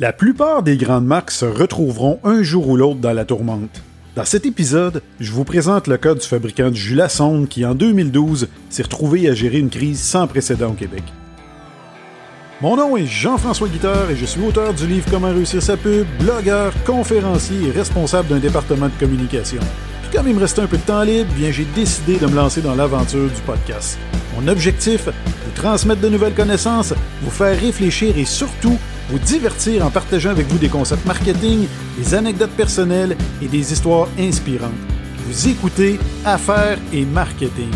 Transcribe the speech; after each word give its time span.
La 0.00 0.14
plupart 0.14 0.62
des 0.62 0.78
grandes 0.78 1.04
marques 1.04 1.30
se 1.30 1.44
retrouveront 1.44 2.20
un 2.24 2.42
jour 2.42 2.70
ou 2.70 2.76
l'autre 2.78 3.00
dans 3.00 3.12
la 3.12 3.26
tourmente. 3.26 3.82
Dans 4.16 4.24
cet 4.24 4.46
épisode, 4.46 5.02
je 5.20 5.30
vous 5.30 5.44
présente 5.44 5.88
le 5.88 5.98
cas 5.98 6.14
du 6.14 6.26
fabricant 6.26 6.70
du 6.70 6.80
jus 6.80 6.94
Lassonde 6.94 7.50
qui, 7.50 7.66
en 7.66 7.74
2012, 7.74 8.48
s'est 8.70 8.82
retrouvé 8.82 9.28
à 9.28 9.34
gérer 9.34 9.58
une 9.58 9.68
crise 9.68 10.00
sans 10.00 10.26
précédent 10.26 10.70
au 10.70 10.72
Québec. 10.72 11.02
Mon 12.62 12.78
nom 12.78 12.96
est 12.96 13.04
Jean-François 13.04 13.68
Guitard 13.68 14.10
et 14.10 14.16
je 14.16 14.24
suis 14.24 14.40
auteur 14.40 14.72
du 14.72 14.86
livre 14.86 15.06
Comment 15.10 15.34
réussir 15.34 15.60
sa 15.60 15.76
pub, 15.76 16.06
blogueur, 16.18 16.72
conférencier 16.86 17.68
et 17.68 17.70
responsable 17.70 18.28
d'un 18.28 18.38
département 18.38 18.86
de 18.86 18.98
communication. 18.98 19.60
Puis 20.00 20.16
comme 20.16 20.28
il 20.28 20.34
me 20.34 20.40
restait 20.40 20.62
un 20.62 20.66
peu 20.66 20.78
de 20.78 20.82
temps 20.82 21.02
libre, 21.02 21.30
bien 21.36 21.50
j'ai 21.50 21.66
décidé 21.74 22.16
de 22.16 22.26
me 22.26 22.36
lancer 22.36 22.62
dans 22.62 22.74
l'aventure 22.74 23.28
du 23.28 23.40
podcast. 23.42 23.98
Mon 24.34 24.48
objectif, 24.48 25.08
vous 25.08 25.52
transmettre 25.54 26.00
de 26.00 26.08
nouvelles 26.08 26.32
connaissances, 26.32 26.94
vous 27.20 27.30
faire 27.30 27.60
réfléchir 27.60 28.16
et 28.16 28.24
surtout 28.24 28.78
vous 29.10 29.18
divertir 29.18 29.84
en 29.84 29.90
partageant 29.90 30.30
avec 30.30 30.46
vous 30.46 30.58
des 30.58 30.68
concepts 30.68 31.04
marketing, 31.04 31.66
des 31.98 32.14
anecdotes 32.14 32.52
personnelles 32.52 33.16
et 33.42 33.48
des 33.48 33.72
histoires 33.72 34.08
inspirantes. 34.16 34.70
Vous 35.26 35.48
écoutez 35.48 35.98
Affaires 36.24 36.78
et 36.92 37.04
Marketing. 37.04 37.70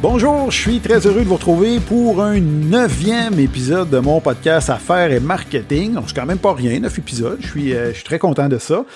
Bonjour, 0.00 0.50
je 0.50 0.58
suis 0.58 0.80
très 0.80 1.06
heureux 1.06 1.20
de 1.20 1.28
vous 1.28 1.34
retrouver 1.34 1.78
pour 1.80 2.22
un 2.22 2.40
neuvième 2.40 3.38
épisode 3.38 3.90
de 3.90 3.98
mon 3.98 4.20
podcast 4.20 4.70
Affaires 4.70 5.12
et 5.12 5.20
Marketing. 5.20 5.96
C'est 6.06 6.16
quand 6.16 6.26
même 6.26 6.38
pas 6.38 6.54
rien, 6.54 6.80
neuf 6.80 6.98
épisodes. 6.98 7.38
Je 7.40 7.46
suis, 7.46 7.74
euh, 7.74 7.90
je 7.90 7.96
suis 7.96 8.04
très 8.04 8.18
content 8.18 8.48
de 8.48 8.56
ça. 8.56 8.86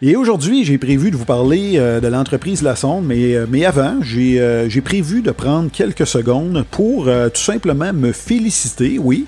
Et 0.00 0.16
aujourd'hui, 0.16 0.64
j'ai 0.64 0.78
prévu 0.78 1.10
de 1.10 1.16
vous 1.16 1.26
parler 1.26 1.74
euh, 1.76 2.00
de 2.00 2.06
l'entreprise 2.06 2.62
La 2.62 2.76
Sonde, 2.76 3.04
mais, 3.06 3.34
euh, 3.34 3.68
avant, 3.68 3.98
j'ai 4.00 4.80
prévu 4.82 5.20
de 5.20 5.32
prendre 5.32 5.70
quelques 5.70 6.06
secondes 6.06 6.64
pour 6.70 7.04
tout 7.04 7.42
simplement 7.42 7.92
me 7.92 8.12
féliciter, 8.12 8.98
oui, 8.98 9.26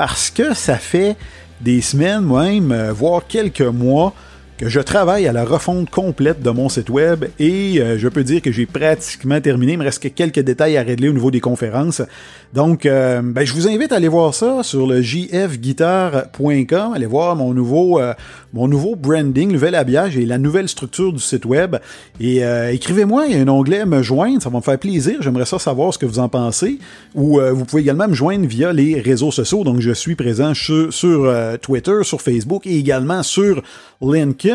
parce 0.00 0.30
que 0.30 0.54
ça 0.54 0.78
fait 0.78 1.14
des 1.60 1.82
semaines, 1.82 2.22
même, 2.24 2.72
euh, 2.72 2.90
voire 2.90 3.20
quelques 3.28 3.60
mois, 3.60 4.14
que 4.60 4.68
je 4.68 4.80
travaille 4.80 5.26
à 5.26 5.32
la 5.32 5.46
refonte 5.46 5.88
complète 5.88 6.42
de 6.42 6.50
mon 6.50 6.68
site 6.68 6.90
web 6.90 7.24
et 7.38 7.80
euh, 7.80 7.96
je 7.96 8.08
peux 8.08 8.22
dire 8.22 8.42
que 8.42 8.52
j'ai 8.52 8.66
pratiquement 8.66 9.40
terminé. 9.40 9.72
Il 9.72 9.78
me 9.78 9.84
reste 9.84 10.14
quelques 10.14 10.40
détails 10.40 10.76
à 10.76 10.82
régler 10.82 11.08
au 11.08 11.14
niveau 11.14 11.30
des 11.30 11.40
conférences. 11.40 12.02
Donc, 12.52 12.84
euh, 12.84 13.22
ben, 13.24 13.46
je 13.46 13.54
vous 13.54 13.68
invite 13.68 13.90
à 13.90 13.96
aller 13.96 14.08
voir 14.08 14.34
ça 14.34 14.62
sur 14.62 14.86
le 14.86 15.00
jfguitar.com. 15.00 16.92
Allez 16.94 17.06
voir 17.06 17.36
mon 17.36 17.54
nouveau, 17.54 17.98
euh, 18.00 18.12
mon 18.52 18.68
nouveau 18.68 18.96
branding, 18.96 19.50
nouvel 19.50 19.74
habillage 19.74 20.18
et 20.18 20.26
la 20.26 20.36
nouvelle 20.36 20.68
structure 20.68 21.10
du 21.10 21.20
site 21.20 21.46
web. 21.46 21.76
Et 22.20 22.42
écrivez-moi, 22.70 23.28
il 23.28 23.36
y 23.36 23.38
a 23.38 23.42
un 23.42 23.48
onglet 23.48 23.86
Me 23.86 24.02
joindre, 24.02 24.42
ça 24.42 24.50
va 24.50 24.58
me 24.58 24.62
faire 24.62 24.78
plaisir. 24.78 25.22
J'aimerais 25.22 25.46
ça 25.46 25.58
savoir 25.58 25.94
ce 25.94 25.98
que 25.98 26.04
vous 26.04 26.18
en 26.18 26.28
pensez. 26.28 26.78
Ou 27.14 27.40
vous 27.40 27.64
pouvez 27.64 27.80
également 27.80 28.08
me 28.08 28.14
joindre 28.14 28.46
via 28.46 28.74
les 28.74 29.00
réseaux 29.00 29.30
sociaux. 29.30 29.64
Donc, 29.64 29.80
je 29.80 29.92
suis 29.92 30.16
présent 30.16 30.52
sur, 30.52 30.92
sur 30.92 31.32
Twitter, 31.62 32.00
sur 32.02 32.20
Facebook 32.20 32.66
et 32.66 32.76
également 32.76 33.22
sur 33.22 33.62
LinkedIn. 34.02 34.49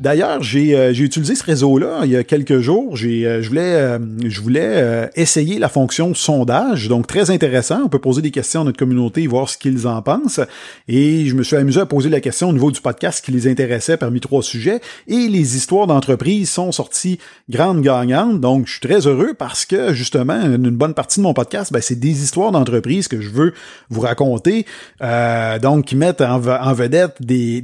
D'ailleurs, 0.00 0.40
euh, 0.40 0.92
j'ai 0.92 1.04
utilisé 1.04 1.34
ce 1.34 1.44
réseau-là 1.44 2.00
il 2.04 2.10
y 2.10 2.16
a 2.16 2.24
quelques 2.24 2.60
jours. 2.60 2.94
Euh, 3.02 3.42
je 3.42 3.48
voulais, 3.48 3.74
euh, 3.74 3.98
voulais 4.42 5.10
essayer 5.16 5.58
la 5.58 5.68
fonction 5.68 6.14
sondage, 6.14 6.88
donc 6.88 7.06
très 7.06 7.30
intéressant. 7.30 7.82
On 7.84 7.88
peut 7.88 7.98
poser 7.98 8.22
des 8.22 8.30
questions 8.30 8.62
à 8.62 8.64
notre 8.64 8.78
communauté 8.78 9.26
voir 9.26 9.48
ce 9.48 9.56
qu'ils 9.56 9.86
en 9.86 10.02
pensent. 10.02 10.40
Et 10.88 11.26
je 11.26 11.34
me 11.34 11.42
suis 11.42 11.56
amusé 11.56 11.80
à 11.80 11.86
poser 11.86 12.10
la 12.10 12.20
question 12.20 12.50
au 12.50 12.52
niveau 12.52 12.70
du 12.70 12.80
podcast 12.80 13.24
qui 13.24 13.32
les 13.32 13.48
intéressait 13.48 13.96
parmi 13.96 14.20
trois 14.20 14.42
sujets. 14.42 14.80
Et 15.06 15.28
les 15.28 15.56
histoires 15.56 15.86
d'entreprise 15.86 16.50
sont 16.50 16.72
sorties 16.72 17.18
grandes 17.48 17.82
gagnantes. 17.82 18.40
Donc, 18.40 18.66
je 18.66 18.72
suis 18.72 18.80
très 18.80 19.06
heureux 19.06 19.34
parce 19.36 19.64
que 19.64 19.92
justement, 19.92 20.40
une 20.42 20.70
bonne 20.70 20.94
partie 20.94 21.20
de 21.20 21.24
mon 21.24 21.34
podcast, 21.34 21.72
ben, 21.72 21.80
c'est 21.80 21.98
des 21.98 22.22
histoires 22.22 22.52
d'entreprise 22.52 23.08
que 23.08 23.20
je 23.20 23.30
veux 23.30 23.54
vous 23.90 24.00
raconter. 24.00 24.66
donc, 25.00 25.84
qui 25.86 25.96
mettent 25.96 26.20
en, 26.20 26.38
vedette 26.38 27.16
des 27.20 27.60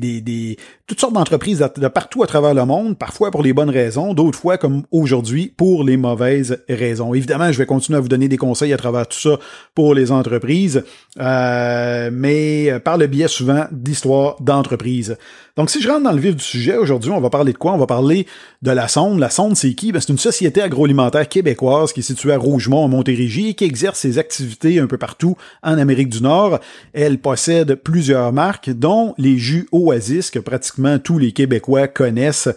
toutes 0.90 0.98
sortes 0.98 1.14
d'entreprises 1.14 1.64
de 1.76 1.86
partout 1.86 2.24
à 2.24 2.26
travers 2.26 2.52
le 2.52 2.64
monde, 2.64 2.98
parfois 2.98 3.30
pour 3.30 3.44
les 3.44 3.52
bonnes 3.52 3.70
raisons, 3.70 4.12
d'autres 4.12 4.36
fois 4.36 4.58
comme 4.58 4.82
aujourd'hui 4.90 5.54
pour 5.56 5.84
les 5.84 5.96
mauvaises 5.96 6.64
raisons. 6.68 7.14
Évidemment, 7.14 7.52
je 7.52 7.58
vais 7.58 7.64
continuer 7.64 7.96
à 7.96 8.00
vous 8.00 8.08
donner 8.08 8.26
des 8.26 8.36
conseils 8.36 8.72
à 8.72 8.76
travers 8.76 9.06
tout 9.06 9.20
ça 9.20 9.38
pour 9.76 9.94
les 9.94 10.10
entreprises, 10.10 10.82
euh, 11.20 12.10
mais 12.12 12.72
par 12.80 12.98
le 12.98 13.06
biais 13.06 13.28
souvent 13.28 13.66
d'histoires 13.70 14.34
d'entreprises. 14.40 15.16
Donc, 15.60 15.68
si 15.68 15.82
je 15.82 15.90
rentre 15.90 16.04
dans 16.04 16.12
le 16.12 16.20
vif 16.20 16.34
du 16.34 16.42
sujet, 16.42 16.78
aujourd'hui, 16.78 17.10
on 17.10 17.20
va 17.20 17.28
parler 17.28 17.52
de 17.52 17.58
quoi? 17.58 17.74
On 17.74 17.76
va 17.76 17.86
parler 17.86 18.26
de 18.62 18.70
la 18.70 18.88
Sonde. 18.88 19.18
La 19.18 19.28
Sonde, 19.28 19.58
c'est 19.58 19.74
qui? 19.74 19.92
Ben, 19.92 20.00
c'est 20.00 20.08
une 20.08 20.16
société 20.16 20.62
agroalimentaire 20.62 21.28
québécoise 21.28 21.92
qui 21.92 22.00
est 22.00 22.02
située 22.02 22.32
à 22.32 22.38
Rougemont, 22.38 22.82
en 22.82 22.88
Montérégie, 22.88 23.50
et 23.50 23.54
qui 23.54 23.64
exerce 23.64 23.98
ses 23.98 24.16
activités 24.16 24.78
un 24.78 24.86
peu 24.86 24.96
partout 24.96 25.36
en 25.62 25.76
Amérique 25.76 26.08
du 26.08 26.22
Nord. 26.22 26.60
Elle 26.94 27.18
possède 27.18 27.74
plusieurs 27.74 28.32
marques, 28.32 28.70
dont 28.70 29.14
les 29.18 29.36
jus 29.36 29.68
Oasis, 29.70 30.30
que 30.30 30.38
pratiquement 30.38 30.98
tous 30.98 31.18
les 31.18 31.32
Québécois 31.32 31.88
connaissent. 31.88 32.48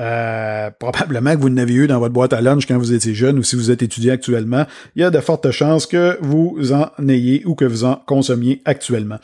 Euh, 0.00 0.70
probablement 0.78 1.34
que 1.36 1.40
vous 1.40 1.50
n'avez 1.50 1.74
eu 1.74 1.86
dans 1.86 1.98
votre 1.98 2.14
boîte 2.14 2.32
à 2.32 2.40
lunch 2.40 2.66
quand 2.66 2.78
vous 2.78 2.94
étiez 2.94 3.14
jeune 3.14 3.38
ou 3.38 3.42
si 3.42 3.56
vous 3.56 3.70
êtes 3.70 3.82
étudiant 3.82 4.14
actuellement. 4.14 4.64
Il 4.96 5.02
y 5.02 5.04
a 5.04 5.10
de 5.10 5.20
fortes 5.20 5.50
chances 5.50 5.86
que 5.86 6.16
vous 6.22 6.72
en 6.72 6.88
ayez 7.08 7.42
ou 7.44 7.54
que 7.54 7.66
vous 7.66 7.84
en 7.84 7.96
consommiez 8.06 8.62
actuellement. 8.64 9.18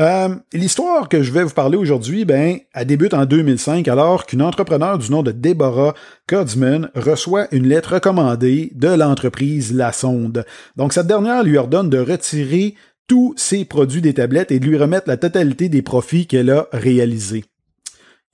Euh, 0.00 0.34
l'histoire 0.52 1.08
que 1.08 1.22
je 1.22 1.32
vais 1.32 1.44
vous 1.44 1.54
parler 1.54 1.76
aujourd'hui, 1.78 2.24
ben, 2.24 2.58
elle 2.74 2.86
débute 2.86 3.14
en 3.14 3.24
2005 3.24 3.88
alors 3.88 4.26
qu'une 4.26 4.42
entrepreneur 4.42 4.98
du 4.98 5.10
nom 5.10 5.22
de 5.22 5.32
Deborah 5.32 5.94
Codsman 6.26 6.90
reçoit 6.94 7.46
une 7.54 7.66
lettre 7.66 7.94
recommandée 7.94 8.72
de 8.74 8.88
l'entreprise 8.88 9.74
La 9.74 9.92
Sonde. 9.92 10.44
Donc 10.76 10.92
cette 10.92 11.06
dernière 11.06 11.42
lui 11.42 11.56
ordonne 11.56 11.90
de 11.90 11.98
retirer 11.98 12.74
tous 13.06 13.34
ses 13.36 13.64
produits 13.64 14.02
des 14.02 14.14
tablettes 14.14 14.52
et 14.52 14.60
de 14.60 14.66
lui 14.66 14.78
remettre 14.78 15.08
la 15.08 15.16
totalité 15.16 15.68
des 15.68 15.82
profits 15.82 16.26
qu'elle 16.26 16.50
a 16.50 16.68
réalisés. 16.72 17.44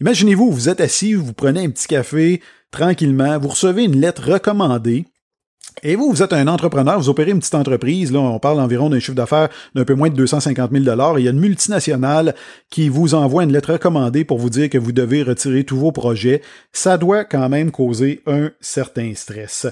Imaginez-vous, 0.00 0.52
vous 0.52 0.68
êtes 0.68 0.80
assis, 0.80 1.14
vous 1.14 1.32
prenez 1.32 1.64
un 1.64 1.70
petit 1.70 1.88
café 1.88 2.40
tranquillement, 2.70 3.36
vous 3.40 3.48
recevez 3.48 3.82
une 3.82 4.00
lettre 4.00 4.30
recommandée. 4.32 5.06
Et 5.82 5.96
vous, 5.96 6.12
vous 6.12 6.22
êtes 6.22 6.32
un 6.32 6.46
entrepreneur, 6.46 7.00
vous 7.00 7.08
opérez 7.08 7.32
une 7.32 7.40
petite 7.40 7.56
entreprise, 7.56 8.12
là, 8.12 8.20
on 8.20 8.38
parle 8.38 8.60
environ 8.60 8.90
d'un 8.90 9.00
chiffre 9.00 9.16
d'affaires 9.16 9.48
d'un 9.74 9.84
peu 9.84 9.94
moins 9.94 10.08
de 10.08 10.14
250 10.14 10.70
000 10.70 10.84
et 10.84 11.20
il 11.20 11.24
y 11.24 11.28
a 11.28 11.32
une 11.32 11.40
multinationale 11.40 12.36
qui 12.70 12.88
vous 12.88 13.14
envoie 13.14 13.42
une 13.42 13.52
lettre 13.52 13.72
recommandée 13.72 14.24
pour 14.24 14.38
vous 14.38 14.50
dire 14.50 14.70
que 14.70 14.78
vous 14.78 14.92
devez 14.92 15.24
retirer 15.24 15.64
tous 15.64 15.76
vos 15.76 15.90
projets. 15.90 16.42
Ça 16.72 16.96
doit 16.96 17.24
quand 17.24 17.48
même 17.48 17.72
causer 17.72 18.22
un 18.26 18.52
certain 18.60 19.12
stress. 19.16 19.66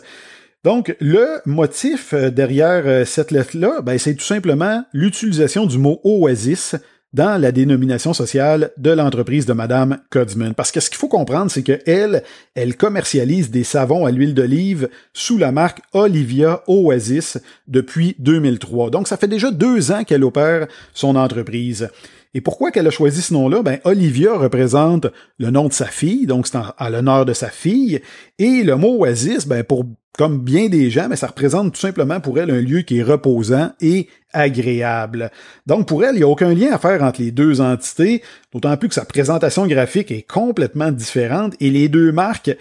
Donc, 0.65 0.97
le 0.99 1.41
motif 1.47 2.13
euh, 2.13 2.31
derrière 2.31 2.83
euh, 2.87 3.05
cette 3.05 3.31
lettre-là, 3.31 3.81
ben, 3.83 3.97
c'est 3.99 4.17
tout 4.17 4.25
simplement 4.25 4.83
l'utilisation 4.93 5.67
du 5.67 5.79
mot 5.79 6.01
oasis 6.03 6.75
dans 7.17 7.41
la 7.41 7.51
dénomination 7.51 8.13
sociale 8.13 8.73
de 8.77 8.91
l'entreprise 8.91 9.47
de 9.47 9.55
Madame 9.55 10.01
Codsman. 10.11 10.53
Parce 10.53 10.71
que 10.71 10.81
ce 10.81 10.91
qu'il 10.91 10.99
faut 10.99 11.09
comprendre, 11.09 11.51
c'est 11.51 11.63
qu'elle, 11.63 12.23
elle 12.55 12.77
commercialise 12.77 13.51
des 13.51 13.65
savons 13.65 14.05
à 14.05 14.11
l'huile 14.11 14.35
d'olive 14.35 14.91
sous 15.15 15.39
la 15.39 15.51
marque 15.51 15.81
Olivia 15.95 16.63
Oasis 16.67 17.39
depuis 17.69 18.17
2003. 18.19 18.91
Donc, 18.91 19.09
ça 19.09 19.17
fait 19.17 19.29
déjà 19.29 19.51
deux 19.51 19.91
ans 19.93 20.05
qu'elle 20.05 20.25
opère 20.25 20.67
son 20.93 21.17
entreprise. 21.17 21.89
Et 22.37 22.43
pourquoi 22.43 22.71
qu'elle 22.71 22.87
a 22.87 22.91
choisi 22.91 23.23
ce 23.23 23.33
nom-là? 23.33 23.63
Ben, 23.63 23.79
Olivia 23.85 24.35
représente 24.37 25.07
le 25.39 25.49
nom 25.49 25.69
de 25.69 25.73
sa 25.73 25.87
fille, 25.87 26.27
donc 26.27 26.47
c'est 26.47 26.59
à 26.77 26.91
l'honneur 26.91 27.25
de 27.25 27.33
sa 27.33 27.49
fille. 27.49 28.03
Et 28.39 28.63
le 28.63 28.77
mot 28.77 28.99
oasis, 28.99 29.49
ben, 29.49 29.65
pour 29.65 29.87
comme 30.19 30.41
bien 30.41 30.69
des 30.69 30.91
gens, 30.91 31.09
mais 31.09 31.17
ça 31.17 31.29
représente 31.29 31.73
tout 31.73 31.81
simplement 31.81 32.21
pour 32.21 32.39
elle 32.39 32.51
un 32.51 32.61
lieu 32.61 32.83
qui 32.83 32.99
est 32.99 33.03
reposant 33.03 33.71
et 33.81 34.09
agréable. 34.35 35.31
Donc 35.67 35.89
pour 35.89 36.05
elle, 36.05 36.15
il 36.15 36.19
n'y 36.19 36.25
a 36.25 36.29
aucun 36.29 36.53
lien 36.53 36.73
à 36.73 36.79
faire 36.79 37.03
entre 37.03 37.23
les 37.23 37.31
deux 37.31 37.63
entités, 37.63 38.23
d'autant 38.53 38.77
plus 38.77 38.89
que 38.89 38.95
sa 38.95 39.07
présentation 39.07 39.67
graphique 39.67 40.11
est 40.11 40.31
complètement 40.31 40.93
différente 40.93 41.55
et 41.61 41.71
les 41.71 41.89
deux 41.89 42.13
marques 42.13 42.55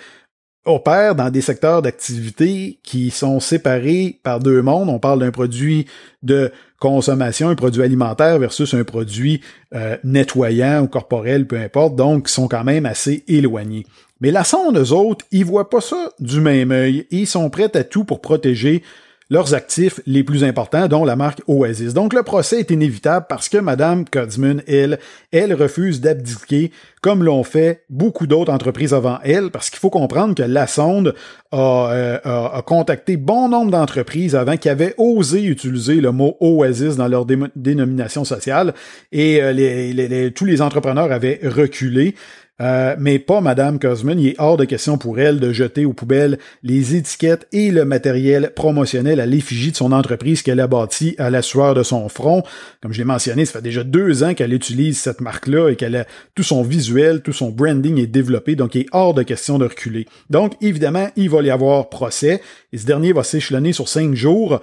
opèrent 0.66 1.16
dans 1.16 1.30
des 1.30 1.42
secteurs 1.42 1.82
d'activité 1.82 2.80
qui 2.84 3.12
sont 3.12 3.40
séparés 3.40 4.20
par 4.24 4.40
deux 4.40 4.62
mondes. 4.62 4.90
On 4.90 5.00
parle 5.00 5.20
d'un 5.20 5.32
produit 5.32 5.86
de 6.24 6.52
consommation, 6.80 7.50
un 7.50 7.56
produit 7.56 7.84
alimentaire 7.84 8.40
versus 8.40 8.74
un 8.74 8.84
produit 8.84 9.42
euh, 9.74 9.98
nettoyant 10.04 10.84
ou 10.84 10.88
corporel, 10.88 11.48
peu 11.48 11.58
importe, 11.58 11.96
donc 11.96 12.28
qui 12.28 12.34
sont 12.34 12.48
quand 12.48 12.64
même 12.64 12.86
assez 12.86 13.24
éloignés. 13.28 13.86
Mais 14.22 14.32
la 14.32 14.44
sonde, 14.44 14.78
eux 14.78 14.92
autres, 14.92 15.26
ils 15.32 15.46
voient 15.46 15.70
pas 15.70 15.82
ça 15.82 16.12
du 16.20 16.42
même 16.42 16.72
œil 16.72 17.06
ils 17.12 17.28
sont 17.28 17.50
prêts 17.50 17.76
à 17.76 17.84
tout 17.84 18.06
pour 18.06 18.22
protéger 18.22 18.82
leurs 19.30 19.54
actifs 19.54 20.00
les 20.06 20.24
plus 20.24 20.44
importants, 20.44 20.88
dont 20.88 21.04
la 21.04 21.16
marque 21.16 21.42
Oasis. 21.48 21.94
Donc 21.94 22.14
le 22.14 22.24
procès 22.24 22.60
est 22.60 22.72
inévitable 22.72 23.26
parce 23.28 23.50
que 23.50 23.58
Madame 23.58 24.06
Codsman, 24.06 24.62
elle, 24.68 25.00
elle 25.32 25.54
refuse 25.54 26.02
d'abdiquer 26.02 26.72
comme 27.02 27.24
l'ont 27.24 27.44
fait 27.44 27.84
beaucoup 27.92 28.26
d'autres 28.26 28.52
entreprises 28.52 28.92
avant 28.92 29.20
elle, 29.24 29.52
parce 29.52 29.70
qu'il 29.70 29.78
faut 29.78 29.92
comprendre 29.92 30.34
que 30.34 30.42
la 30.42 30.66
sonde 30.66 31.14
a, 31.52 31.92
euh, 31.92 32.20
a, 32.24 32.64
contacté 32.66 33.16
bon 33.16 33.48
nombre 33.48 33.70
d'entreprises 33.70 34.36
avant 34.36 34.58
qui 34.58 34.70
avaient 34.70 34.96
osé 34.98 35.44
utiliser 35.44 36.02
le 36.02 36.12
mot 36.12 36.36
Oasis 36.40 36.96
dans 36.96 37.08
leur 37.08 37.28
dénomination 37.28 38.26
sociale, 38.26 38.74
et 39.12 39.40
euh, 39.40 40.32
tous 40.32 40.46
les 40.46 40.64
entrepreneurs 40.64 41.12
avaient 41.12 41.40
reculé. 41.44 42.16
Euh, 42.62 42.96
mais 42.98 43.20
pas 43.20 43.42
Madame 43.42 43.80
Cosman. 43.80 44.20
Il 44.20 44.30
est 44.30 44.36
hors 44.40 44.58
de 44.58 44.66
question 44.66 44.98
pour 44.98 45.20
elle 45.20 45.40
de 45.40 45.52
jeter 45.52 45.86
aux 45.86 45.94
poubelles 45.94 46.40
les 46.64 46.96
étiquettes 46.96 47.48
et 47.52 47.72
le 47.72 47.84
matériel 47.84 48.52
promotionnel 48.56 49.20
à 49.20 49.26
l'effigie 49.26 49.72
de 49.72 49.76
son 49.76 49.92
entreprise 49.92 50.42
qu'elle 50.42 50.60
a 50.60 50.68
bâti 50.68 51.16
à 51.18 51.30
la 51.30 51.42
sueur 51.42 51.74
de 51.74 51.84
son 51.84 52.08
front. 52.08 52.44
Comme 52.82 52.94
je 52.94 53.00
l'ai 53.00 53.04
mentionné, 53.06 53.46
ça 53.46 53.54
fait 53.54 53.62
déjà 53.62 53.84
deux 53.84 54.24
ans 54.24 54.34
qu'elle 54.34 54.54
utilise 54.54 54.98
cette 54.98 55.22
marque-là 55.22 55.70
et 55.70 55.76
qu'elle 55.76 55.96
a 55.96 56.06
tout 56.34 56.44
son 56.44 56.64
visuel, 56.64 57.22
tout 57.22 57.34
son 57.34 57.50
branding 57.50 58.00
est 58.00 58.08
développé, 58.08 58.56
donc 58.56 58.76
il 58.76 58.82
est 58.82 58.88
hors 58.92 59.14
de 59.14 59.24
question 59.24 59.58
de 59.58 59.66
reculer. 59.66 60.06
Donc, 60.30 60.54
évidemment, 60.62 61.10
il 61.16 61.30
va 61.30 61.42
y 61.42 61.50
avoir 61.50 61.90
procès, 61.90 62.42
et 62.72 62.78
ce 62.78 62.86
dernier 62.86 63.14
va 63.14 63.24
s'échelonner 63.24 63.74
sur 63.74 63.90
cinq 63.90 64.16
jours 64.16 64.62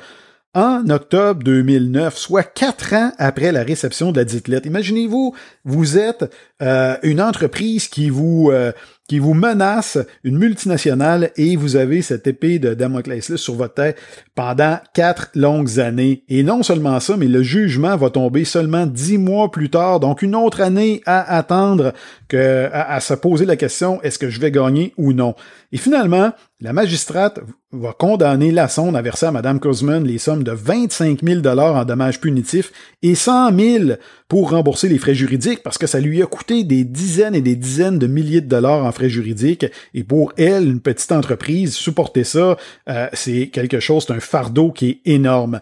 en 0.54 0.88
octobre 0.90 1.42
2009, 1.42 2.16
soit 2.16 2.42
quatre 2.42 2.92
ans 2.92 3.12
après 3.18 3.52
la 3.52 3.62
réception 3.62 4.12
de 4.12 4.18
la 4.18 4.24
dite 4.24 4.48
lettre. 4.48 4.66
Imaginez-vous, 4.66 5.34
vous 5.64 5.98
êtes 5.98 6.30
euh, 6.60 6.96
une 7.02 7.22
entreprise 7.22 7.88
qui 7.88 8.10
vous 8.10 8.50
euh, 8.52 8.72
qui 9.08 9.18
vous 9.18 9.34
menace, 9.34 9.98
une 10.24 10.38
multinationale, 10.38 11.32
et 11.36 11.56
vous 11.56 11.76
avez 11.76 12.02
cette 12.02 12.26
épée 12.26 12.58
de 12.58 12.72
Damoclès 12.72 13.36
sur 13.36 13.54
votre 13.54 13.74
tête 13.74 13.98
pendant 14.34 14.78
quatre 14.94 15.28
longues 15.34 15.80
années. 15.80 16.24
Et 16.28 16.42
non 16.42 16.62
seulement 16.62 16.98
ça, 17.00 17.16
mais 17.18 17.26
le 17.26 17.42
jugement 17.42 17.96
va 17.96 18.10
tomber 18.10 18.44
seulement 18.44 18.86
dix 18.86 19.18
mois 19.18 19.50
plus 19.50 19.70
tard, 19.70 20.00
donc 20.00 20.22
une 20.22 20.34
autre 20.34 20.60
année 20.60 21.02
à 21.04 21.36
attendre 21.36 21.92
que, 22.28 22.70
à, 22.72 23.00
se 23.00 23.14
poser 23.14 23.44
la 23.44 23.56
question, 23.56 24.00
est-ce 24.02 24.18
que 24.18 24.30
je 24.30 24.40
vais 24.40 24.50
gagner 24.50 24.94
ou 24.96 25.12
non? 25.12 25.34
Et 25.72 25.76
finalement, 25.76 26.32
la 26.62 26.72
magistrate 26.72 27.40
va 27.72 27.92
condamner 27.92 28.52
la 28.52 28.68
sonde 28.68 28.96
à 28.96 29.02
verser 29.02 29.26
à 29.26 29.32
Mme 29.32 29.58
les 30.04 30.18
sommes 30.18 30.44
de 30.44 30.52
25 30.52 31.20
000 31.20 31.44
en 31.44 31.84
dommages 31.84 32.20
punitifs 32.20 32.72
et 33.02 33.16
100 33.16 33.58
000 33.58 33.84
pour 34.28 34.50
rembourser 34.50 34.88
les 34.88 34.98
frais 34.98 35.16
juridiques 35.16 35.64
parce 35.64 35.76
que 35.76 35.88
ça 35.88 35.98
lui 35.98 36.22
a 36.22 36.26
coûté 36.26 36.62
des 36.62 36.84
dizaines 36.84 37.34
et 37.34 37.40
des 37.40 37.56
dizaines 37.56 37.98
de 37.98 38.06
milliers 38.06 38.40
de 38.40 38.46
dollars 38.46 38.84
en 38.84 38.92
frais 38.92 39.08
juridiques 39.08 39.66
et 39.92 40.04
pour 40.04 40.32
elle, 40.36 40.68
une 40.68 40.80
petite 40.80 41.10
entreprise, 41.10 41.74
supporter 41.74 42.22
ça, 42.22 42.56
euh, 42.88 43.08
c'est 43.12 43.48
quelque 43.48 43.80
chose, 43.80 44.04
c'est 44.06 44.12
un 44.12 44.20
fardeau 44.20 44.70
qui 44.70 44.88
est 44.90 45.00
énorme. 45.04 45.60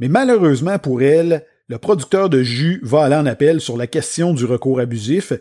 Mais 0.00 0.08
malheureusement 0.08 0.80
pour 0.80 1.02
elle, 1.02 1.44
le 1.68 1.78
producteur 1.78 2.30
de 2.30 2.42
jus 2.42 2.80
va 2.82 3.04
aller 3.04 3.14
en 3.14 3.26
appel 3.26 3.60
sur 3.60 3.76
la 3.76 3.86
question 3.86 4.34
du 4.34 4.44
recours 4.44 4.80
abusif. 4.80 5.32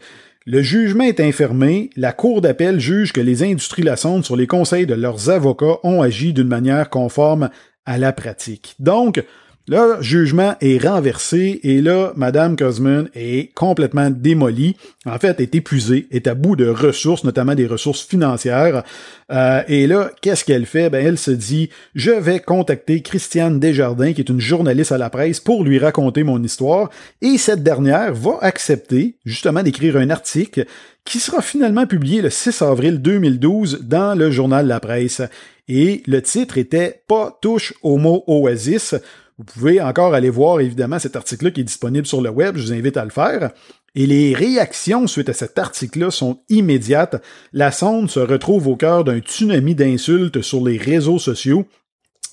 Le 0.47 0.61
jugement 0.61 1.05
est 1.05 1.19
infirmé. 1.19 1.89
La 1.95 2.13
Cour 2.13 2.39
d'appel 2.39 2.79
juge 2.79 3.13
que 3.13 3.19
les 3.19 3.41
industries 3.41 3.81
la 3.81 3.95
sonde 3.95 4.23
sur 4.23 4.35
les 4.35 4.45
conseils 4.45 4.85
de 4.85 4.93
leurs 4.93 5.31
avocats 5.31 5.79
ont 5.81 6.03
agi 6.03 6.33
d'une 6.33 6.47
manière 6.47 6.91
conforme 6.91 7.49
à 7.87 7.97
la 7.97 8.13
pratique. 8.13 8.75
Donc, 8.77 9.23
le 9.67 9.99
jugement 9.99 10.55
est 10.61 10.77
renversé 10.77 11.59
et 11.63 11.81
là, 11.81 12.13
Madame 12.15 12.55
Cosman 12.55 13.09
est 13.15 13.51
complètement 13.55 14.11
démolie. 14.11 14.75
En 15.07 15.17
fait, 15.17 15.39
est 15.39 15.55
épuisée, 15.55 16.07
est 16.11 16.27
à 16.27 16.35
bout 16.35 16.55
de 16.55 16.67
ressources, 16.67 17.23
notamment 17.23 17.55
des 17.55 17.65
ressources 17.65 18.05
financières. 18.05 18.83
Euh, 19.31 19.63
et 19.67 19.87
là, 19.87 20.11
qu'est-ce 20.21 20.45
qu'elle 20.45 20.67
fait? 20.67 20.91
Ben, 20.91 21.03
elle 21.03 21.17
se 21.17 21.31
dit, 21.31 21.71
je 21.95 22.11
vais 22.11 22.39
contacter 22.39 23.01
Christiane 23.01 23.59
Desjardins, 23.59 24.13
qui 24.13 24.21
est 24.21 24.29
une 24.29 24.39
journaliste 24.39 24.91
à 24.91 24.99
la 24.99 25.09
presse, 25.09 25.39
pour 25.39 25.63
lui 25.63 25.79
raconter 25.79 26.23
mon 26.23 26.43
histoire. 26.43 26.91
Et 27.23 27.39
cette 27.39 27.63
dernière 27.63 28.13
va 28.13 28.37
accepter, 28.41 29.15
justement, 29.25 29.63
d'écrire 29.63 29.97
un 29.97 30.11
article 30.11 30.65
qui 31.05 31.19
sera 31.19 31.41
finalement 31.41 31.87
publié 31.87 32.21
le 32.21 32.29
6 32.29 32.61
avril 32.61 33.01
2012 33.01 33.81
dans 33.81 34.13
le 34.13 34.29
journal 34.29 34.67
La 34.67 34.79
Presse. 34.79 35.23
Et 35.67 36.03
le 36.05 36.21
titre 36.21 36.59
était 36.59 37.01
Pas 37.07 37.37
touche 37.41 37.73
au 37.81 37.97
mot 37.97 38.23
Oasis. 38.27 38.95
Vous 39.37 39.43
pouvez 39.43 39.81
encore 39.81 40.13
aller 40.13 40.29
voir 40.29 40.61
évidemment 40.61 40.97
cet 40.97 41.17
article-là 41.17 41.51
qui 41.51 41.61
est 41.61 41.65
disponible 41.65 42.07
sur 42.07 42.21
le 42.21 42.29
web, 42.29 42.55
je 42.55 42.67
vous 42.67 42.73
invite 42.73 42.95
à 42.95 43.03
le 43.03 43.09
faire. 43.09 43.51
Et 43.93 44.07
les 44.07 44.33
réactions 44.33 45.07
suite 45.07 45.27
à 45.27 45.33
cet 45.33 45.59
article-là 45.59 46.09
sont 46.09 46.39
immédiates. 46.47 47.21
La 47.51 47.71
sonde 47.71 48.09
se 48.09 48.19
retrouve 48.19 48.67
au 48.67 48.77
cœur 48.77 49.03
d'un 49.03 49.19
tsunami 49.19 49.75
d'insultes 49.75 50.41
sur 50.41 50.63
les 50.63 50.77
réseaux 50.77 51.19
sociaux 51.19 51.65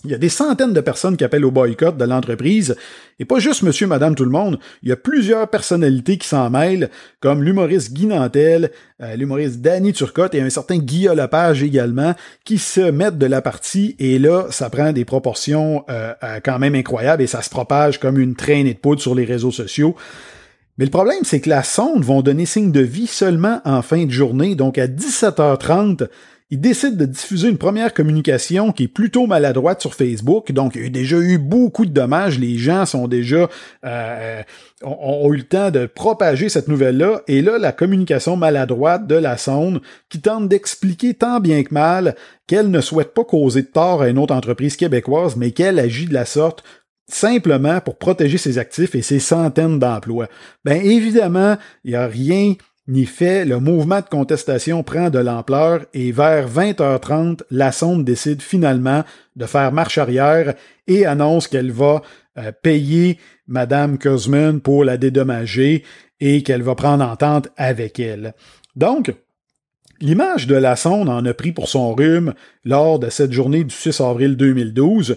il 0.05 0.11
y 0.11 0.15
a 0.15 0.19
des 0.19 0.29
centaines 0.29 0.73
de 0.73 0.81
personnes 0.81 1.17
qui 1.17 1.25
appellent 1.25 1.45
au 1.45 1.51
boycott 1.51 1.97
de 1.97 2.05
l'entreprise, 2.05 2.77
et 3.19 3.25
pas 3.25 3.39
juste 3.39 3.63
monsieur, 3.63 3.87
madame, 3.87 4.15
tout 4.15 4.25
le 4.25 4.31
monde, 4.31 4.59
il 4.83 4.89
y 4.89 4.93
a 4.93 4.97
plusieurs 4.97 5.49
personnalités 5.49 6.19
qui 6.19 6.27
s'en 6.27 6.51
mêlent, 6.51 6.91
comme 7.21 7.43
l'humoriste 7.43 7.93
Guy 7.93 8.07
Nantel, 8.07 8.71
euh, 9.01 9.15
l'humoriste 9.17 9.61
Danny 9.61 9.93
Turcotte 9.93 10.35
et 10.35 10.41
un 10.41 10.51
certain 10.51 10.79
Guy 10.79 11.09
Lepage 11.15 11.63
également, 11.63 12.15
qui 12.45 12.59
se 12.59 12.81
mettent 12.81 13.19
de 13.19 13.27
la 13.27 13.43
partie, 13.43 13.95
et 13.99 14.19
là, 14.19 14.47
ça 14.51 14.71
prend 14.71 14.93
des 14.93 15.05
proportions 15.05 15.85
euh, 15.89 16.15
euh, 16.23 16.41
quand 16.45 16.59
même 16.59 16.75
incroyables, 16.75 17.23
et 17.23 17.29
ça 17.29 17.43
se 17.43 17.51
propage 17.51 18.01
comme 18.01 18.19
une 18.19 18.35
traînée 18.35 18.75
de 18.75 18.79
poudre 18.79 19.01
sur 19.01 19.15
les 19.15 19.25
réseaux 19.25 19.53
sociaux. 19.53 19.95
Mais 20.79 20.87
le 20.87 20.91
problème, 20.91 21.23
c'est 21.23 21.41
que 21.41 21.51
la 21.51 21.63
sonde 21.63 22.03
vont 22.03 22.23
donner 22.23 22.47
signe 22.47 22.73
de 22.73 22.81
vie 22.81 23.07
seulement 23.07 23.61
en 23.65 23.83
fin 23.83 24.05
de 24.05 24.11
journée, 24.11 24.55
donc 24.55 24.79
à 24.79 24.87
17h30, 24.87 26.09
il 26.53 26.61
décide 26.61 26.99
de 26.99 27.07
diffuser 27.07 27.49
une 27.49 27.57
première 27.57 27.95
communication 27.95 28.73
qui 28.73 28.83
est 28.83 28.89
plutôt 28.89 29.27
maladroite 29.27 29.81
sur 29.81 29.95
Facebook. 29.95 30.53
Donc, 30.53 30.75
il 30.75 30.83
y 30.83 30.87
a 30.87 30.91
déjà 30.91 31.17
eu 31.17 31.39
beaucoup 31.39 31.87
de 31.87 31.93
dommages. 31.93 32.39
Les 32.39 32.59
gens 32.59 32.85
sont 32.85 33.09
déjà 33.09 33.49
euh, 33.87 34.43
ont, 34.83 35.33
eu 35.33 35.39
le 35.39 35.45
temps 35.45 35.71
de 35.71 35.87
propager 35.87 36.51
cette 36.51 36.69
nouvelle-là. 36.69 37.23
Et 37.27 37.41
là, 37.41 37.57
la 37.57 37.73
communication 37.73 38.37
maladroite 38.37 39.07
de 39.07 39.15
la 39.15 39.39
sonde 39.39 39.81
qui 40.11 40.21
tente 40.21 40.47
d'expliquer 40.47 41.15
tant 41.15 41.41
bien 41.41 41.63
que 41.63 41.73
mal 41.73 42.17
qu'elle 42.47 42.71
ne 42.71 42.83
souhaite 42.83 43.15
pas 43.15 43.25
causer 43.25 43.63
de 43.63 43.69
tort 43.69 44.03
à 44.03 44.09
une 44.09 44.19
autre 44.19 44.35
entreprise 44.35 44.77
québécoise, 44.77 45.37
mais 45.37 45.53
qu'elle 45.53 45.79
agit 45.79 46.05
de 46.05 46.13
la 46.13 46.27
sorte 46.27 46.65
simplement 47.09 47.81
pour 47.81 47.97
protéger 47.97 48.37
ses 48.37 48.59
actifs 48.59 48.95
et 48.95 49.01
ses 49.01 49.21
centaines 49.21 49.79
d'emplois. 49.79 50.29
Ben 50.67 50.79
évidemment, 50.85 51.57
il 51.85 51.93
n'y 51.93 51.97
a 51.97 52.07
rien 52.07 52.57
ni 52.93 53.07
fait, 53.07 53.47
le 53.47 53.59
mouvement 53.59 54.01
de 54.01 54.09
contestation 54.09 54.83
prend 54.83 55.09
de 55.09 55.19
l'ampleur 55.19 55.87
et 55.95 56.13
vers 56.13 56.49
20h30, 56.49 57.41
la 57.51 57.73
sonde 57.73 58.05
décide 58.05 58.43
finalement 58.43 59.03
de 59.35 59.47
faire 59.47 59.73
marche 59.73 59.97
arrière 59.97 60.55
et 60.87 61.07
annonce 61.07 61.49
qu'elle 61.49 61.73
va 61.73 62.03
euh, 62.39 62.53
payer 62.63 63.19
Madame 63.47 63.99
Cosman 63.99 64.61
pour 64.61 64.85
la 64.85 64.99
dédommager 64.99 65.85
et 66.21 66.43
qu'elle 66.43 66.63
va 66.63 66.75
prendre 66.75 67.05
entente 67.05 67.49
avec 67.57 67.99
elle. 67.99 68.35
Donc, 68.77 69.15
l'image 70.01 70.47
de 70.47 70.55
la 70.55 70.77
sonde 70.77 71.09
en 71.09 71.25
a 71.25 71.33
pris 71.33 71.53
pour 71.53 71.69
son 71.69 71.95
rhume 71.95 72.35
lors 72.65 72.99
de 72.99 73.09
cette 73.09 73.33
journée 73.33 73.65
du 73.65 73.75
6 73.75 74.03
avril 74.03 74.37
2012 74.37 75.17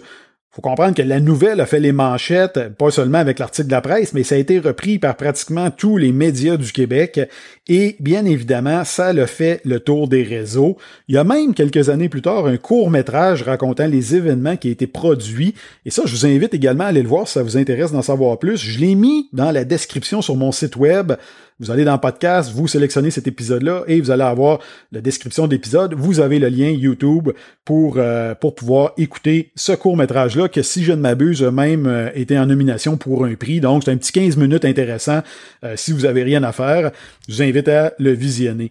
faut 0.56 0.62
comprendre 0.62 0.94
que 0.94 1.02
la 1.02 1.20
nouvelle 1.20 1.60
a 1.60 1.66
fait 1.66 1.80
les 1.80 1.92
manchettes, 1.92 2.58
pas 2.78 2.90
seulement 2.90 3.18
avec 3.18 3.38
l'article 3.38 3.68
de 3.68 3.72
la 3.72 3.82
presse, 3.82 4.14
mais 4.14 4.22
ça 4.22 4.36
a 4.36 4.38
été 4.38 4.58
repris 4.58 4.98
par 4.98 5.14
pratiquement 5.14 5.70
tous 5.70 5.98
les 5.98 6.12
médias 6.12 6.56
du 6.56 6.72
Québec. 6.72 7.20
Et 7.68 7.96
bien 7.98 8.24
évidemment, 8.24 8.84
ça 8.84 9.12
le 9.12 9.26
fait 9.26 9.60
le 9.64 9.80
tour 9.80 10.06
des 10.06 10.22
réseaux. 10.22 10.76
Il 11.08 11.16
y 11.16 11.18
a 11.18 11.24
même 11.24 11.52
quelques 11.52 11.88
années 11.88 12.08
plus 12.08 12.22
tard 12.22 12.46
un 12.46 12.58
court 12.58 12.90
métrage 12.90 13.42
racontant 13.42 13.88
les 13.88 14.14
événements 14.14 14.56
qui 14.56 14.68
a 14.68 14.70
été 14.70 14.86
produits. 14.86 15.54
Et 15.84 15.90
ça, 15.90 16.02
je 16.04 16.12
vous 16.12 16.26
invite 16.26 16.54
également 16.54 16.84
à 16.84 16.88
aller 16.88 17.02
le 17.02 17.08
voir 17.08 17.26
si 17.26 17.34
ça 17.34 17.42
vous 17.42 17.56
intéresse 17.56 17.90
d'en 17.90 18.02
savoir 18.02 18.38
plus. 18.38 18.56
Je 18.56 18.78
l'ai 18.78 18.94
mis 18.94 19.28
dans 19.32 19.50
la 19.50 19.64
description 19.64 20.22
sur 20.22 20.36
mon 20.36 20.52
site 20.52 20.76
web. 20.76 21.14
Vous 21.58 21.70
allez 21.70 21.84
dans 21.84 21.96
podcast, 21.96 22.52
vous 22.54 22.68
sélectionnez 22.68 23.10
cet 23.10 23.26
épisode-là 23.26 23.84
et 23.86 23.98
vous 23.98 24.10
allez 24.10 24.24
avoir 24.24 24.58
la 24.92 25.00
description 25.00 25.46
d'épisode. 25.46 25.94
Vous 25.94 26.20
avez 26.20 26.38
le 26.38 26.48
lien 26.48 26.68
YouTube 26.68 27.30
pour, 27.64 27.94
euh, 27.96 28.34
pour 28.34 28.54
pouvoir 28.54 28.92
écouter 28.98 29.52
ce 29.54 29.72
court-métrage-là 29.72 30.48
que, 30.48 30.60
si 30.60 30.84
je 30.84 30.92
ne 30.92 31.00
m'abuse, 31.00 31.42
même 31.42 31.86
euh, 31.86 32.10
été 32.14 32.38
en 32.38 32.44
nomination 32.44 32.98
pour 32.98 33.24
un 33.24 33.36
prix. 33.36 33.60
Donc, 33.60 33.84
c'est 33.84 33.90
un 33.90 33.96
petit 33.96 34.12
15 34.12 34.36
minutes 34.36 34.66
intéressant. 34.66 35.22
Euh, 35.64 35.72
si 35.76 35.92
vous 35.92 36.04
avez 36.04 36.24
rien 36.24 36.42
à 36.42 36.52
faire, 36.52 36.90
je 37.28 37.34
vous 37.34 37.42
invite 37.42 37.68
à 37.68 37.92
le 37.98 38.12
visionner. 38.12 38.70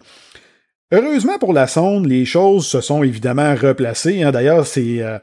Heureusement 0.92 1.36
pour 1.40 1.52
la 1.52 1.66
sonde, 1.66 2.06
les 2.06 2.24
choses 2.24 2.64
se 2.64 2.80
sont 2.80 3.02
évidemment 3.02 3.56
replacées. 3.56 4.22
Hein. 4.22 4.30
D'ailleurs, 4.30 4.64
ces, 4.64 5.02
euh, 5.02 5.18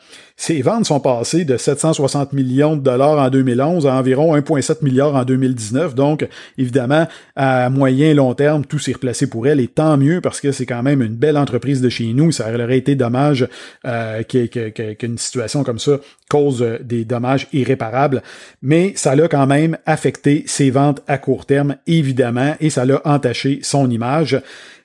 ventes 0.61 0.85
sont 0.85 0.99
passées 0.99 1.45
de 1.45 1.55
760 1.55 2.33
millions 2.33 2.75
de 2.75 2.81
dollars 2.81 3.17
en 3.17 3.29
2011 3.29 3.87
à 3.87 3.95
environ 3.95 4.35
1,7 4.35 4.83
milliard 4.83 5.15
en 5.15 5.23
2019. 5.23 5.95
Donc, 5.95 6.27
évidemment, 6.57 7.07
à 7.37 7.69
moyen 7.69 8.07
et 8.07 8.13
long 8.13 8.33
terme, 8.33 8.65
tout 8.65 8.77
s'est 8.77 8.91
replacé 8.91 9.27
pour 9.27 9.47
elle. 9.47 9.61
Et 9.61 9.69
tant 9.69 9.95
mieux 9.95 10.19
parce 10.19 10.41
que 10.41 10.51
c'est 10.51 10.65
quand 10.65 10.83
même 10.83 11.01
une 11.01 11.15
belle 11.15 11.37
entreprise 11.37 11.79
de 11.79 11.87
chez 11.87 12.11
nous. 12.11 12.33
Ça 12.33 12.53
aurait 12.53 12.77
été 12.77 12.95
dommage 12.95 13.47
euh, 13.87 14.21
qu'une 14.23 15.17
situation 15.17 15.63
comme 15.63 15.79
ça 15.79 15.93
cause 16.29 16.61
euh, 16.61 16.79
des 16.83 17.05
dommages 17.05 17.47
irréparables. 17.53 18.21
Mais 18.61 18.91
ça 18.97 19.15
l'a 19.15 19.29
quand 19.29 19.47
même 19.47 19.77
affecté 19.85 20.43
ses 20.45 20.71
ventes 20.71 21.01
à 21.07 21.17
court 21.17 21.45
terme, 21.45 21.77
évidemment, 21.87 22.55
et 22.59 22.69
ça 22.69 22.83
l'a 22.83 23.01
entaché 23.05 23.59
son 23.61 23.89
image. 23.89 24.41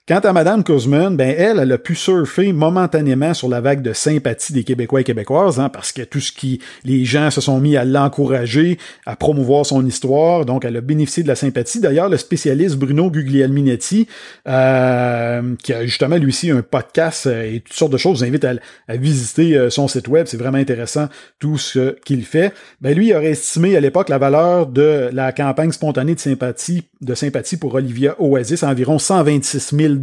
Quant 0.08 0.20
à 0.20 0.32
Madame 0.32 0.64
Kuzman, 0.64 1.14
ben 1.18 1.34
elle, 1.36 1.58
elle 1.58 1.70
a 1.70 1.76
pu 1.76 1.94
surfer 1.94 2.54
momentanément 2.54 3.34
sur 3.34 3.46
la 3.46 3.60
vague 3.60 3.82
de 3.82 3.92
sympathie 3.92 4.54
des 4.54 4.64
Québécois 4.64 5.02
et 5.02 5.04
Québécoises, 5.04 5.60
hein, 5.60 5.68
parce 5.68 5.92
que 5.92 6.00
tout 6.00 6.20
ce 6.20 6.32
qui, 6.32 6.62
les 6.82 7.04
gens 7.04 7.30
se 7.30 7.42
sont 7.42 7.60
mis 7.60 7.76
à 7.76 7.84
l'encourager, 7.84 8.78
à 9.04 9.16
promouvoir 9.16 9.66
son 9.66 9.84
histoire, 9.84 10.46
donc 10.46 10.64
elle 10.64 10.78
a 10.78 10.80
bénéficié 10.80 11.24
de 11.24 11.28
la 11.28 11.34
sympathie. 11.34 11.80
D'ailleurs, 11.80 12.08
le 12.08 12.16
spécialiste 12.16 12.76
Bruno 12.76 13.10
Guglielminetti, 13.10 14.08
euh, 14.48 15.54
qui 15.62 15.74
a 15.74 15.84
justement 15.84 16.16
lui 16.16 16.28
aussi 16.28 16.50
un 16.50 16.62
podcast 16.62 17.26
euh, 17.26 17.42
et 17.42 17.60
toutes 17.60 17.76
sortes 17.76 17.92
de 17.92 17.98
choses, 17.98 18.20
je 18.20 18.24
vous 18.24 18.30
invite 18.30 18.46
à, 18.46 18.54
à 18.88 18.96
visiter 18.96 19.58
euh, 19.58 19.68
son 19.68 19.88
site 19.88 20.08
web, 20.08 20.26
c'est 20.26 20.38
vraiment 20.38 20.56
intéressant 20.56 21.10
tout 21.38 21.58
ce 21.58 21.96
qu'il 22.06 22.24
fait. 22.24 22.54
Ben 22.80 22.96
lui 22.96 23.12
aurait 23.12 23.32
estimé 23.32 23.76
à 23.76 23.80
l'époque 23.80 24.08
la 24.08 24.16
valeur 24.16 24.68
de 24.68 25.10
la 25.12 25.32
campagne 25.32 25.70
spontanée 25.70 26.14
de 26.14 26.20
sympathie, 26.20 26.84
de 27.02 27.14
sympathie 27.14 27.58
pour 27.58 27.74
Olivia 27.74 28.16
Oasis 28.18 28.62
à 28.62 28.70
environ 28.70 28.98
126 28.98 29.76
000 29.76 29.97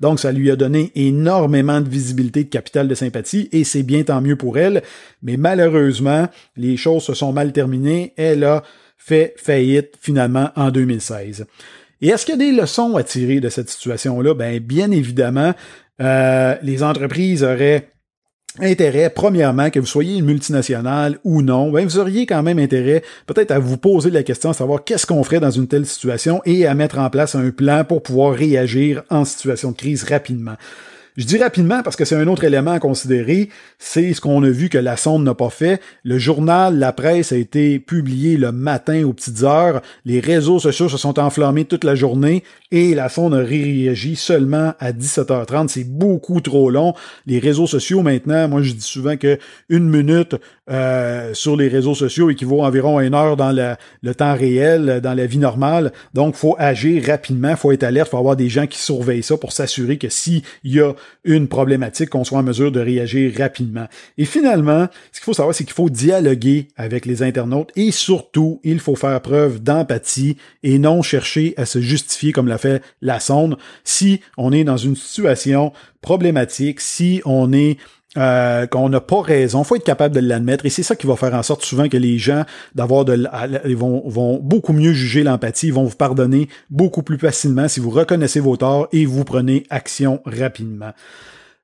donc, 0.00 0.20
ça 0.20 0.32
lui 0.32 0.50
a 0.50 0.56
donné 0.56 0.92
énormément 0.94 1.80
de 1.80 1.88
visibilité 1.88 2.44
de 2.44 2.48
capital 2.48 2.88
de 2.88 2.94
sympathie 2.94 3.48
et 3.52 3.64
c'est 3.64 3.82
bien 3.82 4.02
tant 4.02 4.20
mieux 4.20 4.36
pour 4.36 4.58
elle. 4.58 4.82
Mais 5.22 5.36
malheureusement, 5.36 6.28
les 6.56 6.76
choses 6.76 7.02
se 7.02 7.14
sont 7.14 7.32
mal 7.32 7.52
terminées. 7.52 8.12
Elle 8.16 8.44
a 8.44 8.62
fait 8.96 9.34
faillite 9.36 9.94
finalement 10.00 10.50
en 10.56 10.70
2016. 10.70 11.46
Et 12.00 12.08
est-ce 12.08 12.24
qu'il 12.24 12.40
y 12.40 12.42
a 12.42 12.50
des 12.50 12.56
leçons 12.56 12.96
à 12.96 13.02
tirer 13.02 13.40
de 13.40 13.48
cette 13.48 13.68
situation-là? 13.68 14.34
Ben, 14.34 14.60
bien 14.60 14.90
évidemment, 14.90 15.52
euh, 16.00 16.54
les 16.62 16.82
entreprises 16.82 17.42
auraient 17.42 17.88
intérêt, 18.60 19.10
premièrement, 19.10 19.70
que 19.70 19.80
vous 19.80 19.86
soyez 19.86 20.18
une 20.18 20.24
multinationale 20.24 21.18
ou 21.24 21.42
non, 21.42 21.70
ben 21.70 21.84
vous 21.84 21.98
auriez 21.98 22.26
quand 22.26 22.42
même 22.42 22.58
intérêt 22.58 23.02
peut-être 23.26 23.50
à 23.50 23.58
vous 23.58 23.76
poser 23.76 24.10
la 24.10 24.22
question 24.22 24.50
à 24.50 24.54
savoir 24.54 24.84
qu'est-ce 24.84 25.06
qu'on 25.06 25.22
ferait 25.24 25.40
dans 25.40 25.50
une 25.50 25.68
telle 25.68 25.86
situation 25.86 26.40
et 26.44 26.66
à 26.66 26.74
mettre 26.74 26.98
en 26.98 27.10
place 27.10 27.34
un 27.34 27.50
plan 27.50 27.84
pour 27.84 28.02
pouvoir 28.02 28.34
réagir 28.34 29.02
en 29.10 29.24
situation 29.24 29.70
de 29.70 29.76
crise 29.76 30.04
rapidement. 30.04 30.56
Je 31.18 31.24
dis 31.24 31.36
rapidement 31.36 31.82
parce 31.82 31.96
que 31.96 32.04
c'est 32.04 32.14
un 32.14 32.28
autre 32.28 32.44
élément 32.44 32.70
à 32.70 32.78
considérer, 32.78 33.48
c'est 33.80 34.14
ce 34.14 34.20
qu'on 34.20 34.40
a 34.44 34.50
vu 34.50 34.68
que 34.68 34.78
la 34.78 34.96
sonde 34.96 35.24
n'a 35.24 35.34
pas 35.34 35.50
fait. 35.50 35.80
Le 36.04 36.16
journal 36.16 36.78
La 36.78 36.92
Presse 36.92 37.32
a 37.32 37.36
été 37.36 37.80
publié 37.80 38.36
le 38.36 38.52
matin 38.52 39.02
aux 39.02 39.12
petites 39.12 39.42
heures, 39.42 39.82
les 40.04 40.20
réseaux 40.20 40.60
sociaux 40.60 40.88
se 40.88 40.96
sont 40.96 41.18
enflammés 41.18 41.64
toute 41.64 41.82
la 41.82 41.96
journée 41.96 42.44
et 42.70 42.94
la 42.94 43.08
sonde 43.08 43.34
a 43.34 43.38
réagi 43.38 44.14
seulement 44.14 44.74
à 44.78 44.92
17h30. 44.92 45.66
C'est 45.66 45.82
beaucoup 45.82 46.40
trop 46.40 46.70
long. 46.70 46.94
Les 47.26 47.40
réseaux 47.40 47.66
sociaux 47.66 48.02
maintenant, 48.02 48.46
moi 48.46 48.62
je 48.62 48.74
dis 48.74 48.80
souvent 48.80 49.16
que 49.16 49.40
une 49.68 49.88
minute 49.88 50.36
euh, 50.70 51.32
sur 51.32 51.56
les 51.56 51.66
réseaux 51.66 51.94
sociaux 51.94 52.28
équivaut 52.28 52.62
environ 52.62 52.98
à 52.98 53.04
une 53.04 53.14
heure 53.14 53.36
dans 53.36 53.52
le 53.52 54.14
temps 54.14 54.36
réel, 54.36 55.00
dans 55.02 55.14
la 55.14 55.26
vie 55.26 55.38
normale. 55.38 55.92
Donc, 56.12 56.34
faut 56.34 56.56
agir 56.58 57.04
rapidement, 57.06 57.56
faut 57.56 57.72
être 57.72 57.84
alerte, 57.84 58.10
faut 58.10 58.18
avoir 58.18 58.36
des 58.36 58.50
gens 58.50 58.66
qui 58.66 58.78
surveillent 58.78 59.22
ça 59.22 59.38
pour 59.38 59.52
s'assurer 59.52 59.96
que 59.96 60.10
s'il 60.10 60.42
y 60.64 60.80
a 60.80 60.92
une 61.24 61.48
problématique, 61.48 62.10
qu'on 62.10 62.24
soit 62.24 62.38
en 62.38 62.42
mesure 62.42 62.72
de 62.72 62.80
réagir 62.80 63.32
rapidement. 63.36 63.86
Et 64.16 64.24
finalement, 64.24 64.88
ce 65.12 65.20
qu'il 65.20 65.24
faut 65.24 65.32
savoir, 65.32 65.54
c'est 65.54 65.64
qu'il 65.64 65.72
faut 65.72 65.90
dialoguer 65.90 66.68
avec 66.76 67.06
les 67.06 67.22
internautes 67.22 67.70
et 67.76 67.90
surtout, 67.90 68.60
il 68.64 68.80
faut 68.80 68.96
faire 68.96 69.20
preuve 69.20 69.62
d'empathie 69.62 70.36
et 70.62 70.78
non 70.78 71.02
chercher 71.02 71.54
à 71.56 71.66
se 71.66 71.80
justifier 71.80 72.32
comme 72.32 72.48
l'a 72.48 72.58
fait 72.58 72.82
la 73.02 73.20
sonde 73.20 73.56
si 73.84 74.20
on 74.36 74.52
est 74.52 74.64
dans 74.64 74.76
une 74.76 74.96
situation 74.96 75.72
problématique, 76.00 76.80
si 76.80 77.20
on 77.24 77.52
est 77.52 77.78
euh, 78.18 78.66
qu'on 78.66 78.88
n'a 78.88 79.00
pas 79.00 79.22
raison, 79.22 79.64
faut 79.64 79.76
être 79.76 79.84
capable 79.84 80.14
de 80.14 80.20
l'admettre 80.20 80.66
et 80.66 80.70
c'est 80.70 80.82
ça 80.82 80.96
qui 80.96 81.06
va 81.06 81.16
faire 81.16 81.34
en 81.34 81.42
sorte 81.42 81.64
souvent 81.64 81.88
que 81.88 81.96
les 81.96 82.18
gens 82.18 82.44
d'avoir 82.74 83.04
de 83.04 83.26
ils 83.64 83.76
vont, 83.76 84.02
vont 84.08 84.38
beaucoup 84.42 84.72
mieux 84.72 84.92
juger 84.92 85.22
l'empathie, 85.22 85.68
ils 85.68 85.72
vont 85.72 85.84
vous 85.84 85.96
pardonner 85.96 86.48
beaucoup 86.70 87.02
plus 87.02 87.18
facilement 87.18 87.68
si 87.68 87.80
vous 87.80 87.90
reconnaissez 87.90 88.40
vos 88.40 88.56
torts 88.56 88.88
et 88.92 89.06
vous 89.06 89.24
prenez 89.24 89.64
action 89.70 90.20
rapidement. 90.26 90.92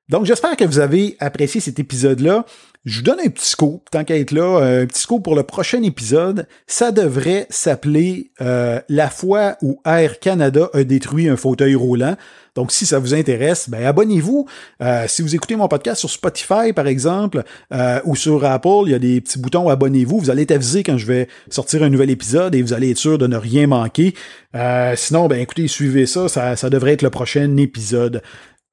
Donc 0.09 0.25
j'espère 0.25 0.55
que 0.55 0.65
vous 0.65 0.79
avez 0.79 1.17
apprécié 1.19 1.59
cet 1.59 1.79
épisode-là. 1.79 2.45
Je 2.85 2.97
vous 2.97 3.03
donne 3.03 3.19
un 3.19 3.29
petit 3.29 3.47
scoop, 3.47 3.89
tant 3.89 4.03
qu'à 4.03 4.15
être 4.15 4.31
là, 4.31 4.59
euh, 4.59 4.83
un 4.83 4.85
petit 4.85 5.01
scoop 5.01 5.23
pour 5.23 5.35
le 5.35 5.41
prochain 5.41 5.81
épisode. 5.81 6.47
Ça 6.67 6.91
devrait 6.91 7.47
s'appeler 7.49 8.29
euh, 8.41 8.79
La 8.89 9.09
fois 9.09 9.57
où 9.63 9.81
Air 9.85 10.19
Canada 10.19 10.69
a 10.71 10.83
détruit 10.83 11.27
un 11.27 11.35
fauteuil 11.35 11.73
roulant. 11.73 12.15
Donc, 12.53 12.71
si 12.71 12.85
ça 12.85 12.99
vous 12.99 13.15
intéresse, 13.15 13.69
ben 13.69 13.83
abonnez-vous. 13.83 14.47
Euh, 14.83 15.05
si 15.07 15.23
vous 15.23 15.33
écoutez 15.33 15.55
mon 15.55 15.67
podcast 15.67 15.99
sur 15.99 16.11
Spotify, 16.11 16.71
par 16.73 16.85
exemple, 16.85 17.43
ou 18.05 18.15
sur 18.15 18.45
Apple, 18.45 18.83
il 18.85 18.91
y 18.91 18.93
a 18.93 18.99
des 18.99 19.19
petits 19.19 19.39
boutons 19.39 19.67
abonnez-vous. 19.67 20.19
Vous 20.19 20.29
allez 20.29 20.43
être 20.43 20.51
avisé 20.51 20.83
quand 20.83 20.97
je 20.97 21.07
vais 21.07 21.27
sortir 21.49 21.81
un 21.81 21.89
nouvel 21.89 22.11
épisode 22.11 22.53
et 22.53 22.61
vous 22.61 22.71
allez 22.71 22.91
être 22.91 22.97
sûr 22.97 23.17
de 23.17 23.27
ne 23.27 23.35
rien 23.35 23.67
manquer. 23.67 24.13
sinon, 24.95 25.27
ben 25.27 25.39
écoutez, 25.39 25.67
suivez 25.67 26.05
ça, 26.05 26.29
ça, 26.29 26.55
ça 26.55 26.69
devrait 26.69 26.93
être 26.93 27.01
le 27.01 27.09
prochain 27.09 27.57
épisode. 27.57 28.21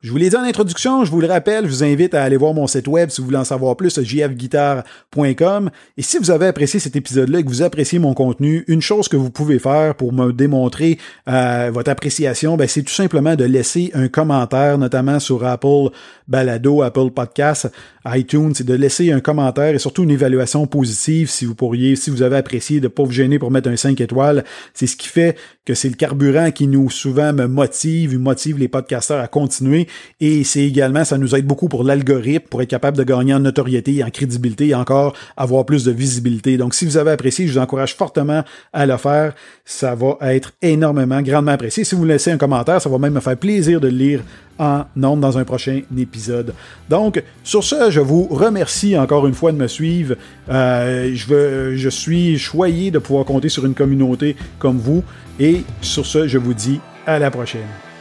Je 0.03 0.11
vous 0.11 0.17
l'ai 0.17 0.31
dit 0.31 0.37
en 0.37 0.43
introduction, 0.43 1.05
je 1.05 1.13
vous 1.13 1.21
le 1.21 1.29
rappelle, 1.29 1.65
je 1.65 1.71
vous 1.71 1.85
invite 1.85 2.13
à 2.15 2.25
aller 2.25 2.37
voir 2.37 2.55
mon 2.55 2.67
site 2.67 2.89
web 2.89 3.11
si 3.11 3.21
vous 3.21 3.27
voulez 3.27 3.39
en 3.39 3.45
savoir 3.45 3.77
plus, 3.77 4.01
jfguitar.com. 4.03 5.71
Et 5.97 6.03
si 6.03 6.19
vous 6.19 6.33
avez 6.33 6.49
apprécié 6.49 6.81
cet 6.81 6.97
épisode-là 6.97 7.39
et 7.39 7.45
que 7.45 7.49
vous 7.49 7.63
appréciez 7.63 8.01
mon 8.01 8.13
contenu, 8.13 8.65
une 8.67 8.81
chose 8.81 9.07
que 9.07 9.17
vous 9.17 9.31
pouvez 9.31 9.61
faire 9.61 9.95
pour 9.95 10.13
me 10.13 10.33
démontrer 10.33 10.99
euh, 11.29 11.71
votre 11.73 11.89
appréciation, 11.89 12.57
ben, 12.57 12.67
c'est 12.67 12.83
tout 12.83 12.93
simplement 12.93 13.37
de 13.37 13.45
laisser 13.45 13.93
un 13.95 14.09
commentaire, 14.09 14.77
notamment 14.77 15.21
sur 15.21 15.45
Apple 15.47 15.91
Balado, 16.27 16.83
Apple 16.83 17.11
Podcast, 17.15 17.71
iTunes, 18.05 18.55
c'est 18.55 18.67
de 18.67 18.75
laisser 18.75 19.13
un 19.13 19.21
commentaire 19.21 19.73
et 19.73 19.79
surtout 19.79 20.03
une 20.03 20.11
évaluation 20.11 20.67
positive 20.67 21.31
si 21.31 21.45
vous 21.45 21.55
pourriez, 21.55 21.95
si 21.95 22.11
vous 22.11 22.23
avez 22.23 22.37
apprécié 22.37 22.81
de 22.81 22.89
pas 22.89 23.05
vous 23.05 23.13
gêner 23.13 23.39
pour 23.39 23.53
mettre 23.53 23.69
un 23.69 23.77
5 23.77 24.01
étoiles. 24.01 24.43
C'est 24.75 24.89
ce 24.89 24.97
qui 24.97 25.07
fait 25.07 25.37
que 25.65 25.75
c'est 25.75 25.89
le 25.89 25.95
carburant 25.95 26.51
qui 26.51 26.67
nous 26.67 26.91
souvent 26.91 27.33
me 27.33 27.47
motive, 27.47 28.19
motive 28.19 28.59
les 28.59 28.67
podcasteurs 28.67 29.23
à 29.23 29.29
continuer 29.29 29.87
et 30.21 30.45
c'est 30.45 30.65
également, 30.65 31.05
ça 31.05 31.19
nous 31.19 31.35
aide 31.35 31.47
beaucoup 31.47 31.69
pour 31.69 31.85
l'algorithme, 31.85 32.47
pour 32.49 32.63
être 32.63 32.69
capable 32.69 32.97
de 32.97 33.05
gagner 33.05 33.35
en 33.35 33.41
notoriété, 33.41 34.03
en 34.05 34.11
crédibilité 34.11 34.69
et 34.69 34.75
encore 34.75 35.15
avoir 35.37 35.65
plus 35.65 35.85
de 35.85 35.93
visibilité. 35.93 36.57
Donc 36.57 36.75
si 36.75 36.85
vous 36.85 36.97
avez 36.97 37.11
apprécié, 37.11 37.47
je 37.47 37.53
vous 37.53 37.59
encourage 37.59 37.95
fortement 37.95 38.45
à 38.73 38.87
le 38.87 38.97
faire. 38.97 39.35
Ça 39.65 39.95
va 39.95 40.17
être 40.33 40.53
énormément, 40.63 41.23
grandement 41.23 41.53
apprécié. 41.53 41.85
Si 41.85 41.95
vous 41.95 42.05
laissez 42.05 42.31
un 42.31 42.39
commentaire, 42.39 42.81
ça 42.81 42.89
va 42.89 42.99
même 42.99 43.15
me 43.15 43.21
faire 43.21 43.37
plaisir 43.37 43.81
de 43.81 43.89
le 43.89 43.97
lire 43.97 44.21
en 44.59 44.85
nombre 44.97 45.23
dans 45.23 45.39
un 45.39 45.45
prochain 45.45 45.81
épisode. 45.97 46.55
Donc, 46.89 47.23
sur 47.43 47.65
ce, 47.65 47.91
je 47.91 48.01
vous 48.01 48.25
remercie 48.25 48.97
encore 48.97 49.27
une 49.27 49.35
fois 49.35 49.53
de 49.53 49.57
me 49.57 49.67
suivre. 49.67 50.17
Euh, 50.51 51.11
je, 51.15 51.75
je 51.77 51.89
suis 51.89 52.39
choyé 52.39 52.91
de 52.91 52.99
pouvoir 52.99 53.25
compter 53.25 53.49
sur 53.49 53.67
une 53.67 53.75
communauté 53.75 54.37
comme 54.59 54.79
vous. 54.79 55.03
Et 55.41 55.63
sur 55.81 56.07
ce, 56.07 56.29
je 56.29 56.39
vous 56.39 56.55
dis 56.55 56.81
à 57.07 57.19
la 57.19 57.31
prochaine. 57.31 57.92